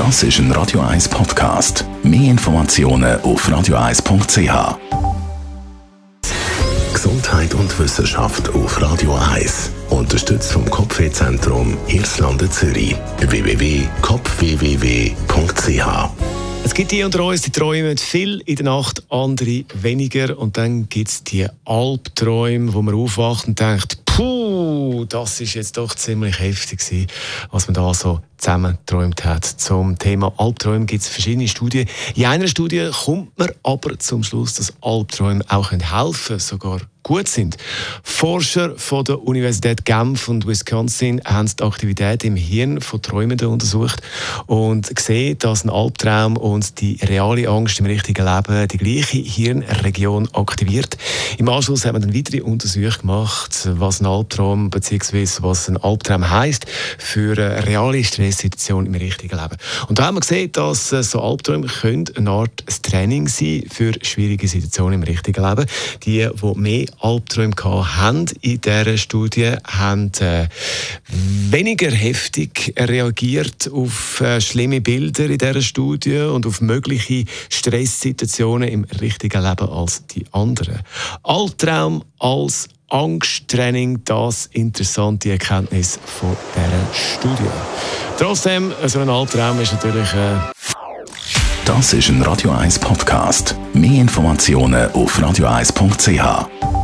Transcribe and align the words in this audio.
Das 0.00 0.22
ist 0.22 0.38
ein 0.38 0.50
Radio 0.52 0.80
1 0.80 1.10
Podcast. 1.10 1.84
Mehr 2.02 2.30
Informationen 2.30 3.20
auf 3.20 3.46
radio1.ch. 3.46 4.78
Gesundheit 6.94 7.52
und 7.52 7.78
Wissenschaft 7.78 8.48
auf 8.54 8.80
Radio 8.80 9.14
1. 9.14 9.70
Unterstützt 9.90 10.52
vom 10.52 10.64
Kopfwehzentrum 10.70 11.76
Irlande 11.88 12.48
Zürich. 12.48 12.96
www.kopfwww.ch 13.18 16.10
es 16.62 16.74
gibt 16.74 16.92
die 16.92 17.02
unter 17.02 17.24
uns, 17.24 17.42
die 17.42 17.50
träumen 17.50 17.96
viel 17.96 18.42
in 18.44 18.56
der 18.56 18.66
Nacht, 18.66 19.02
andere 19.10 19.64
weniger. 19.74 20.38
Und 20.38 20.58
dann 20.58 20.90
gibt 20.90 21.08
es 21.08 21.24
die 21.24 21.46
Albträume, 21.64 22.74
wo 22.74 22.82
man 22.82 22.94
aufwacht 22.94 23.48
und 23.48 23.58
denkt, 23.58 23.96
puh, 24.16 25.04
das 25.08 25.40
ist 25.40 25.54
jetzt 25.54 25.76
doch 25.76 25.94
ziemlich 25.94 26.38
heftig 26.38 27.08
was 27.50 27.66
man 27.66 27.74
da 27.74 27.94
so 27.94 28.20
zusammen 28.40 28.78
geträumt 28.78 29.24
hat. 29.24 29.44
Zum 29.44 29.98
Thema 29.98 30.32
Albträume 30.36 30.86
gibt 30.86 31.02
es 31.02 31.08
verschiedene 31.08 31.48
Studien. 31.48 31.88
In 32.14 32.26
einer 32.26 32.48
Studie 32.48 32.90
kommt 33.04 33.38
man 33.38 33.50
aber 33.62 33.98
zum 33.98 34.22
Schluss, 34.24 34.54
dass 34.54 34.72
Albträume 34.80 35.44
auch 35.48 35.72
helfen 35.72 36.38
sogar 36.38 36.80
gut 37.02 37.28
sind. 37.28 37.56
Forscher 38.02 38.76
von 38.76 39.04
der 39.04 39.22
Universität 39.22 39.84
Genf 39.84 40.28
und 40.28 40.46
Wisconsin 40.46 41.20
haben 41.24 41.50
die 41.58 41.62
Aktivität 41.62 42.24
im 42.24 42.36
Hirn 42.36 42.80
von 42.80 43.00
Träumenden 43.00 43.48
untersucht 43.48 44.02
und 44.46 44.94
gesehen, 44.94 45.38
dass 45.38 45.64
ein 45.64 45.70
Albtraum 45.70 46.36
und 46.36 46.80
die 46.80 46.98
reale 47.02 47.48
Angst 47.48 47.80
im 47.80 47.86
richtigen 47.86 48.24
Leben 48.24 48.68
die 48.68 48.76
gleiche 48.76 49.18
Hirnregion 49.18 50.28
aktiviert. 50.34 50.96
Im 51.38 51.48
Anschluss 51.48 51.84
haben 51.84 51.96
wir 51.96 52.00
dann 52.00 52.14
weitere 52.14 52.42
Untersuchungen 52.42 53.00
gemacht, 53.00 53.68
was 53.72 53.99
ein 54.00 54.06
Albtraum 54.06 54.70
bzw. 54.70 55.26
was 55.40 55.68
ein 55.68 55.76
Albtraum 55.76 56.28
heißt 56.28 56.66
für 56.98 57.38
eine 57.38 57.66
reale 57.66 58.02
Stresssituation 58.02 58.86
im 58.86 58.94
richtigen 58.94 59.36
Leben. 59.36 59.56
Und 59.88 59.98
da 59.98 60.06
haben 60.06 60.16
wir 60.16 60.20
gesehen, 60.20 60.52
dass 60.52 60.92
äh, 60.92 61.02
so 61.02 61.20
Albträume 61.20 61.66
können 61.66 62.06
eine 62.16 62.30
Art 62.30 62.64
Training 62.82 63.28
sein 63.28 63.64
für 63.70 63.92
schwierige 64.02 64.48
Situationen 64.48 64.94
im 64.94 65.02
richtigen 65.02 65.44
Leben. 65.44 65.66
Die, 66.04 66.28
die 66.28 66.58
mehr 66.58 66.86
Albträume 67.00 67.54
haben 67.62 68.26
in 68.40 68.60
dieser 68.60 68.96
Studie, 68.96 69.52
haben 69.64 70.10
äh, 70.20 70.48
weniger 71.50 71.90
heftig 71.90 72.74
reagiert 72.78 73.70
auf 73.72 74.20
äh, 74.20 74.40
schlimme 74.40 74.80
Bilder 74.80 75.26
in 75.26 75.38
dieser 75.38 75.62
Studie 75.62 76.18
und 76.18 76.46
auf 76.46 76.60
mögliche 76.60 77.24
Stresssituationen 77.48 78.68
im 78.68 78.84
richtigen 79.00 79.42
Leben 79.42 79.68
als 79.68 80.06
die 80.06 80.24
anderen. 80.32 80.80
Albtraum 81.22 82.04
als 82.18 82.68
Angsttraining, 82.90 84.04
das 84.04 84.46
interessante 84.52 85.30
Erkenntnis 85.30 85.98
von 86.04 86.36
dieser 86.54 86.94
Studie. 86.94 87.50
Trotzdem, 88.18 88.72
so 88.86 89.00
ein 89.00 89.08
Albtraum 89.08 89.60
ist 89.60 89.72
natürlich... 89.72 90.12
Äh 90.12 90.36
das 91.64 91.92
ist 91.92 92.08
ein 92.08 92.20
Radio 92.22 92.50
1 92.50 92.80
Podcast. 92.80 93.54
Mehr 93.72 94.00
Informationen 94.00 94.90
auf 94.92 95.16
radio1.ch. 95.18 96.79